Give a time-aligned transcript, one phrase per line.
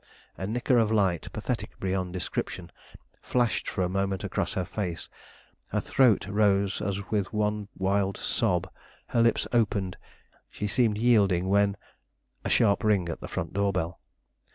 [0.35, 2.71] A flicker of light, pathetic beyond description,
[3.21, 5.09] flashed for a moment across her face;
[5.69, 8.67] her throat rose as with one wild sob;
[9.09, 9.97] her lips opened;
[10.49, 11.77] she seemed yielding, when
[12.43, 13.99] A sharp ring at the front door bell!